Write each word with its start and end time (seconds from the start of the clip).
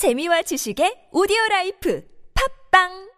재미와 0.00 0.40
지식의 0.40 1.12
오디오 1.12 1.36
라이프 1.50 2.02
팝빵! 2.32 3.10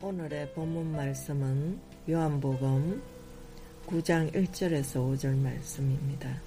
오늘의 0.00 0.52
본문 0.54 0.92
말씀은 0.92 1.80
요한복음 2.08 3.11
9장 3.86 4.32
1절에서 4.32 5.16
5절 5.16 5.36
말씀입니다. 5.36 6.40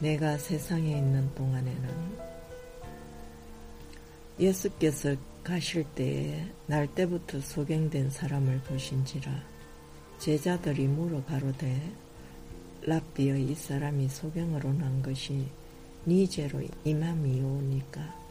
내가 0.00 0.36
세상에 0.36 0.98
있는 0.98 1.32
동안에는 1.34 2.18
예수께서 4.38 5.14
가실 5.42 5.84
때에 5.94 6.46
날 6.66 6.86
때부터 6.94 7.40
소경된 7.40 8.10
사람을 8.10 8.60
보신지라 8.62 9.32
제자들이 10.18 10.86
물어 10.86 11.24
가로되 11.24 11.80
랍비여 12.82 13.36
이 13.36 13.54
사람이 13.54 14.08
소경으로 14.08 14.72
난 14.72 15.02
것이 15.02 15.46
니 16.06 16.28
죄로 16.28 16.60
임함이오니까 16.84 18.22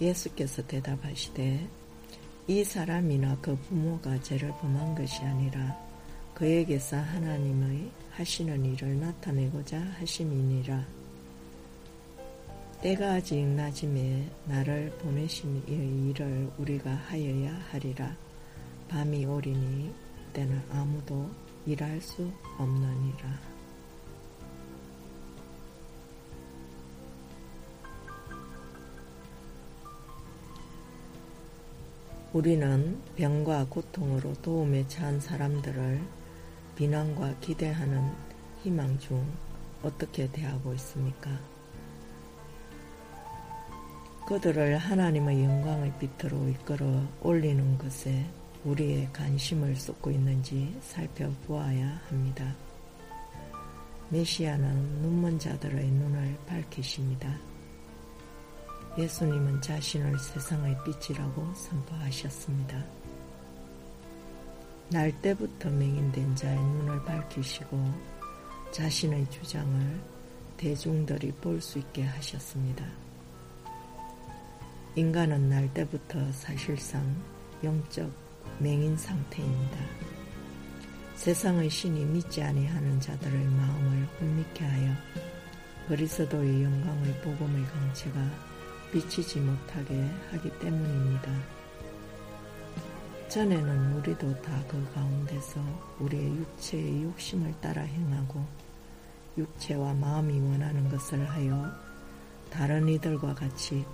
예수께서 0.00 0.66
대답하시되 0.66 1.68
이 2.48 2.64
사람이나 2.64 3.38
그 3.40 3.56
부모가 3.56 4.20
죄를 4.22 4.50
범한 4.60 4.94
것이 4.94 5.22
아니라 5.22 5.91
그에게서 6.42 6.96
하나님의 6.96 7.88
하시는 8.10 8.64
일을 8.64 8.98
나타내고자 8.98 9.78
하심이니라. 10.00 10.84
때가 12.80 13.12
아직 13.12 13.46
낮음에 13.46 14.28
나를 14.46 14.90
보내신 14.98 15.62
이 15.68 16.10
일을 16.10 16.50
우리가 16.58 16.90
하여야 16.90 17.54
하리라. 17.70 18.16
밤이 18.88 19.24
오리니 19.24 19.94
때는 20.32 20.60
아무도 20.72 21.30
일할 21.64 22.00
수 22.00 22.28
없느니라. 22.58 23.38
우리는 32.32 33.00
병과 33.14 33.66
고통으로 33.66 34.32
도움에 34.42 34.88
처한 34.88 35.20
사람들을 35.20 36.21
비난과 36.76 37.34
기대하는 37.40 38.10
희망 38.62 38.98
중 38.98 39.24
어떻게 39.82 40.30
대하고 40.30 40.72
있습니까? 40.74 41.30
그들을 44.26 44.78
하나님의 44.78 45.44
영광의 45.44 45.92
빛으로 45.98 46.48
이끌어 46.48 47.02
올리는 47.20 47.76
것에 47.76 48.24
우리의 48.64 49.12
관심을 49.12 49.74
쏟고 49.76 50.10
있는지 50.10 50.74
살펴보아야 50.80 52.00
합니다. 52.08 52.54
메시아는 54.08 55.02
눈먼 55.02 55.38
자들의 55.38 55.86
눈을 55.86 56.38
밝히십니다. 56.46 57.36
예수님은 58.96 59.60
자신을 59.60 60.18
세상의 60.18 60.76
빛이라고 60.84 61.54
선포하셨습니다. 61.54 63.01
날 64.92 65.10
때부터 65.22 65.70
맹인된 65.70 66.36
자의 66.36 66.54
눈을 66.58 67.02
밝히시고 67.04 67.82
자신의 68.72 69.30
주장을 69.30 70.00
대중들이 70.58 71.32
볼 71.32 71.60
수 71.62 71.78
있게 71.78 72.02
하셨습니다. 72.02 72.84
인간은 74.94 75.48
날 75.48 75.72
때부터 75.72 76.30
사실상 76.32 77.02
영적 77.64 78.10
맹인 78.58 78.94
상태입니다. 78.98 79.78
세상의 81.14 81.70
신이 81.70 82.04
믿지 82.04 82.42
아니하는 82.42 83.00
자들의 83.00 83.46
마음을 83.46 84.06
혼미케 84.20 84.62
하여 84.64 84.92
그리스도의 85.88 86.64
영광의 86.64 87.20
복음의 87.22 87.64
강체가 87.64 88.20
비치지 88.92 89.40
못하게 89.40 90.06
하기 90.32 90.50
때문입니다. 90.58 91.61
전에는 93.32 93.94
우리도 93.94 94.42
다 94.42 94.62
그 94.68 94.92
가운데서 94.92 95.58
우리의 96.00 96.36
육체의 96.36 97.04
욕심을 97.04 97.54
따라 97.62 97.80
행하고 97.80 98.44
육체와 99.38 99.94
마음이 99.94 100.38
원하는 100.38 100.86
것을 100.90 101.24
하여 101.30 101.72
다른 102.50 102.86
이들과 102.86 103.34
같이 103.34 103.86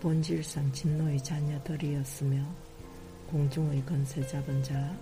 본질상 0.00 0.70
진노의 0.70 1.20
자녀들이었으며 1.20 2.40
공중의 3.28 3.84
건세 3.86 4.24
잡은 4.24 4.62
자, 4.62 4.96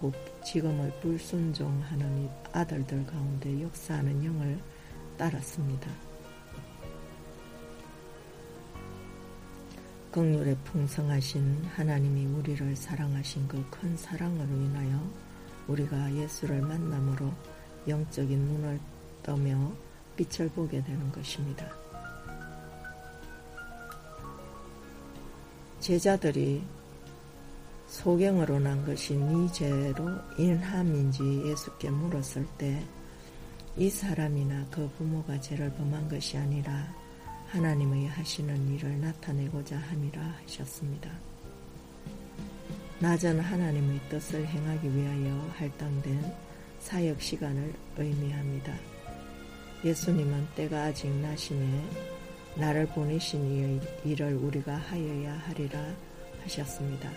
곧 0.00 0.12
지금의 0.44 1.00
불순종하는 1.00 2.28
아들들 2.52 3.06
가운데 3.06 3.62
역사하는 3.62 4.24
영을 4.24 4.58
따랐습니다. 5.16 6.09
극률에 10.10 10.56
풍성하신 10.64 11.64
하나님이 11.74 12.26
우리를 12.26 12.74
사랑하신 12.74 13.46
그 13.48 13.64
큰 13.70 13.96
사랑으로 13.96 14.48
인하여 14.48 15.10
우리가 15.68 16.14
예수를 16.14 16.60
만남으로 16.62 17.32
영적인 17.86 18.38
눈을 18.38 18.80
떠며 19.22 19.72
빛을 20.16 20.48
보게 20.50 20.82
되는 20.82 21.12
것입니다. 21.12 21.66
제자들이 25.78 26.62
소경으로 27.86 28.58
난 28.58 28.84
것이 28.84 29.16
네 29.16 29.52
죄로 29.52 30.10
인함인지 30.38 31.42
예수께 31.46 31.90
물었을 31.90 32.46
때 32.58 32.84
이 33.76 33.88
사람이나 33.88 34.66
그 34.70 34.88
부모가 34.98 35.40
죄를 35.40 35.72
범한 35.74 36.08
것이 36.08 36.36
아니라 36.36 36.92
하나님의 37.50 38.06
하시는 38.06 38.68
일을 38.74 39.00
나타내고자 39.00 39.76
함이라 39.76 40.22
하셨습니다. 40.22 41.10
낮은 43.00 43.40
하나님의 43.40 44.00
뜻을 44.08 44.46
행하기 44.46 44.96
위하여 44.96 45.50
할당된 45.56 46.32
사역 46.78 47.20
시간을 47.20 47.74
의미합니다. 47.96 48.72
예수님은 49.84 50.46
때가 50.54 50.84
아직 50.84 51.08
나심에 51.08 51.84
나를 52.54 52.86
보내신 52.86 53.80
일을 54.04 54.34
우리가 54.34 54.76
하여야 54.76 55.36
하리라 55.38 55.92
하셨습니다. 56.44 57.10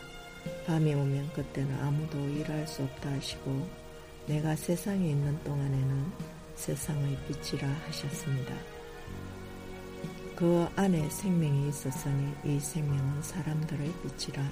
밤이 0.66 0.96
오면 0.96 1.32
그때는 1.34 1.80
아무도 1.80 2.18
일할 2.18 2.68
수 2.68 2.82
없다 2.82 3.12
하시고 3.12 3.70
내가 4.26 4.56
세상에 4.56 5.12
있는 5.12 5.38
동안에는 5.44 6.12
세상의 6.56 7.18
빛이라 7.28 7.68
하셨습니다. 7.68 8.83
그 10.36 10.68
안에 10.76 11.10
생명이 11.10 11.70
있었으니 11.70 12.34
이 12.44 12.60
생명은 12.60 13.22
사람들의 13.22 13.94
빛이라 14.02 14.44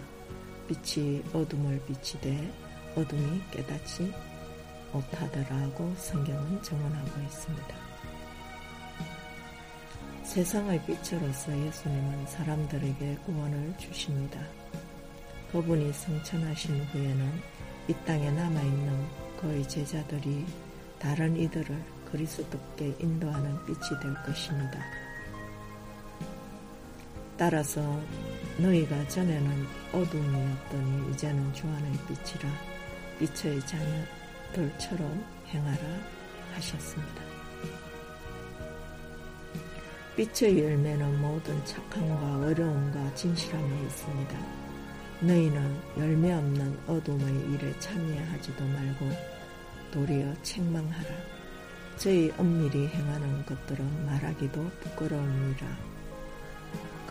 빛이 0.68 1.24
어둠을 1.34 1.84
비치되 1.86 2.54
어둠이 2.96 3.42
깨닫지 3.50 4.14
못하더라고 4.94 5.92
성경은 5.98 6.62
정언하고 6.62 7.22
있습니다. 7.22 7.76
세상의 10.24 10.86
빛으로서 10.86 11.58
예수님은 11.66 12.28
사람들에게 12.28 13.18
구원을 13.26 13.74
주십니다. 13.78 14.40
그분이 15.52 15.92
성천하신 15.92 16.80
후에는 16.86 17.42
이 17.88 17.94
땅에 18.06 18.30
남아있는 18.30 19.08
그의 19.42 19.68
제자들이 19.68 20.46
다른 21.00 21.36
이들을 21.36 21.84
그리스도께 22.12 22.96
인도하는 23.00 23.66
빛이 23.66 24.00
될 24.00 24.14
것입니다. 24.24 24.80
따라서 27.42 27.82
너희가 28.60 29.08
전에는 29.08 29.66
어둠이었더니 29.92 31.12
이제는 31.12 31.52
주 31.56 31.66
안의 31.66 31.92
빛이라 32.08 32.48
빛의 33.18 33.60
자녀들처럼 33.66 35.26
행하라 35.48 35.82
하셨습니다. 36.54 37.24
빛의 40.16 40.64
열매는 40.64 41.20
모든 41.20 41.66
착함과 41.66 42.46
어려움과 42.46 43.16
진실함에 43.16 43.82
있습니다. 43.86 44.40
너희는 45.22 45.82
열매 45.98 46.34
없는 46.34 46.78
어둠의 46.86 47.54
일에 47.54 47.80
참여하지도 47.80 48.64
말고 48.64 49.10
도리어 49.90 50.32
책망하라. 50.44 51.10
저희 51.98 52.32
엄밀히 52.38 52.88
행하는 52.90 53.44
것들은 53.48 54.06
말하기도 54.06 54.64
부끄러움이라. 54.82 56.01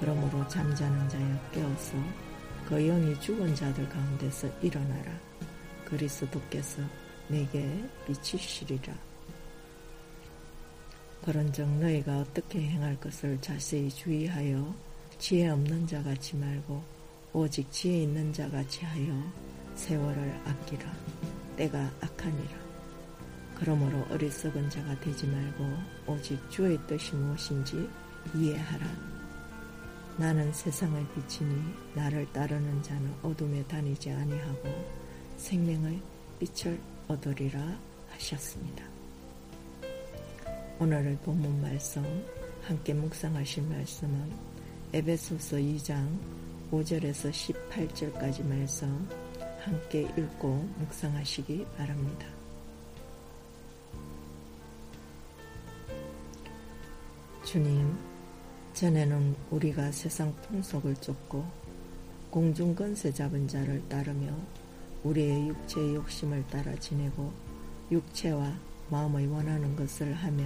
그러므로 0.00 0.47
잠자는 0.49 1.08
자여 1.08 1.50
깨어서 1.52 1.93
그 2.67 2.76
영이 2.81 3.20
죽은 3.20 3.55
자들 3.55 3.88
가운데서 3.88 4.49
일어나라. 4.62 5.12
그리스도께서 5.85 6.82
내게 7.29 7.85
비치시리라. 8.06 8.94
그런즉 11.23 11.69
너희가 11.79 12.20
어떻게 12.20 12.61
행할 12.61 12.99
것을 12.99 13.38
자세히 13.43 13.91
주의하여 13.91 14.75
지혜 15.19 15.49
없는 15.49 15.87
자 15.87 16.02
같이 16.02 16.35
말고 16.37 16.82
오직 17.35 17.70
지혜 17.70 18.05
있는 18.05 18.32
자 18.32 18.49
같이 18.49 18.85
하여 18.85 19.32
세월을 19.75 20.41
아끼라. 20.47 20.91
때가 21.56 21.91
악하니라. 22.00 22.58
그러므로 23.55 24.02
어리석은 24.11 24.70
자가 24.70 24.99
되지 25.00 25.26
말고 25.26 25.64
오직 26.06 26.38
주의 26.50 26.79
뜻이 26.87 27.14
무엇인지 27.14 27.87
이해하라. 28.35 29.19
나는 30.16 30.52
세상의 30.52 31.06
빛이니 31.14 31.74
나를 31.94 32.30
따르는 32.32 32.82
자는 32.82 33.14
어둠에 33.22 33.62
다니지 33.64 34.10
아니하고 34.10 34.68
생명의 35.36 36.00
빛을 36.38 36.78
얻으리라 37.08 37.78
하셨습니다. 38.10 38.84
오늘의 40.78 41.16
본문 41.18 41.60
말씀 41.60 42.04
함께 42.62 42.94
묵상하실 42.94 43.64
말씀은 43.64 44.32
에베소서 44.92 45.56
2장 45.56 46.18
5절에서 46.70 47.30
18절까지 47.30 48.44
말씀 48.44 49.08
함께 49.60 50.02
읽고 50.16 50.48
묵상하시기 50.78 51.66
바랍니다. 51.76 52.26
주님, 57.44 58.09
전에는 58.75 59.37
우리가 59.50 59.93
세상 59.93 60.32
풍속을 60.43 60.96
쫓고 60.96 61.44
공중건세 62.31 63.12
잡은 63.12 63.46
자를 63.49 63.87
따르며 63.88 64.32
우리의 65.02 65.49
육체의 65.49 65.96
욕심을 65.96 66.46
따라 66.46 66.75
지내고 66.76 67.32
육체와 67.90 68.52
마음의 68.90 69.26
원하는 69.26 69.75
것을 69.75 70.12
하며 70.14 70.44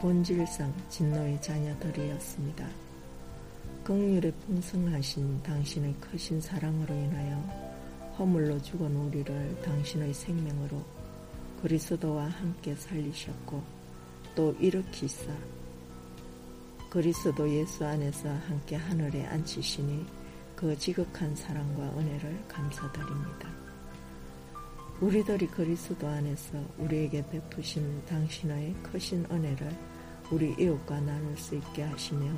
본질상 0.00 0.72
진노의 0.88 1.42
자녀들이었습니다. 1.42 2.68
극률에 3.82 4.30
풍성하신 4.46 5.42
당신의 5.42 5.94
크신 5.94 6.40
사랑으로 6.40 6.94
인하여 6.94 7.36
허물로 8.18 8.60
죽은 8.62 8.94
우리를 8.94 9.62
당신의 9.62 10.14
생명으로 10.14 10.84
그리스도와 11.62 12.26
함께 12.26 12.74
살리셨고 12.74 13.62
또 14.34 14.54
일으키사 14.60 15.32
그리스도 16.90 17.46
예수 17.50 17.84
안에서 17.84 18.30
함께 18.48 18.76
하늘에 18.76 19.26
앉히시니 19.26 20.06
그 20.56 20.76
지극한 20.78 21.36
사랑과 21.36 21.82
은혜를 21.98 22.44
감사드립니다. 22.48 23.50
우리들이 24.98 25.46
그리스도 25.48 26.08
안에서 26.08 26.58
우리에게 26.78 27.28
베푸신 27.28 28.04
당신의 28.06 28.74
크신 28.82 29.26
은혜를 29.30 29.70
우리 30.30 30.54
이웃과 30.58 31.00
나눌 31.00 31.36
수 31.36 31.56
있게 31.56 31.82
하시며 31.82 32.32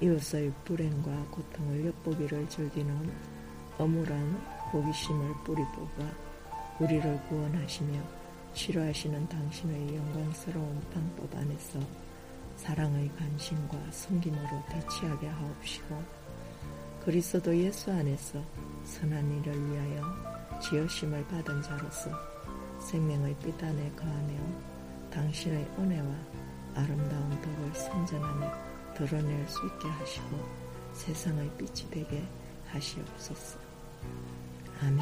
이웃의 0.00 0.50
불행과 0.64 1.12
고통을 1.30 1.86
엿보기를 1.86 2.48
즐기는 2.48 3.12
어물한 3.76 4.34
호기심을 4.72 5.34
뿌리 5.44 5.62
뽑아 5.74 6.10
우리를 6.80 7.22
구원하시며 7.28 8.02
치료하시는 8.54 9.28
당신의 9.28 9.94
영광스러운 9.94 10.80
방법 10.92 11.36
안에서 11.36 11.78
사랑의 12.56 13.10
관심과 13.16 13.78
섬김으로 13.90 14.62
대치하게 14.68 15.28
하옵시고 15.28 16.02
그리스도 17.04 17.56
예수 17.56 17.90
안에서 17.90 18.42
선한 18.84 19.38
일을 19.38 19.70
위하여 19.70 20.02
지으심을 20.60 21.26
받은 21.26 21.62
자로서 21.62 22.10
생명의 22.80 23.34
빛 23.42 23.62
안에 23.62 23.90
거하며 23.96 24.34
당신의 25.10 25.64
은혜와 25.78 26.14
아름다운 26.74 27.30
덕을 27.42 27.74
선전하며 27.74 28.94
드러낼 28.94 29.48
수 29.48 29.66
있게 29.66 29.88
하시고 29.88 30.38
세상의 30.92 31.50
빛이 31.58 31.90
되게 31.90 32.26
하시옵소서. 32.68 33.58
아멘. 34.80 35.00